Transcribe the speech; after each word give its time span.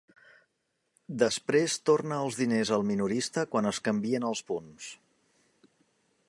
Després 1.23 1.75
torna 1.89 2.17
els 2.27 2.39
diners 2.39 2.71
al 2.79 2.87
minorista 2.93 3.45
quan 3.53 3.73
es 3.73 3.83
canvien 3.89 4.27
els 4.31 4.43
punts. 4.49 4.91